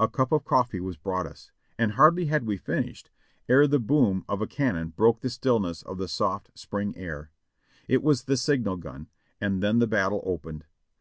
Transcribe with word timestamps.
A 0.00 0.08
cup 0.08 0.32
of 0.32 0.42
hot 0.42 0.48
coffee 0.48 0.80
was 0.80 0.96
brought 0.96 1.24
us, 1.24 1.52
and 1.78 1.92
hardly 1.92 2.24
had 2.24 2.44
we 2.44 2.56
finished 2.56 3.12
ere 3.48 3.68
the 3.68 3.78
boom 3.78 4.24
of 4.28 4.42
a 4.42 4.46
cannon 4.48 4.88
broke 4.88 5.20
the 5.20 5.30
stillness 5.30 5.82
of 5.84 5.98
the 5.98 6.08
soft, 6.08 6.50
spring 6.58 6.96
air. 6.96 7.30
It 7.86 8.02
was 8.02 8.24
the 8.24 8.36
signal 8.36 8.76
gun, 8.76 9.06
and 9.40 9.62
then 9.62 9.78
the 9.78 9.86
battle 9.86 10.20
opened. 10.26 10.64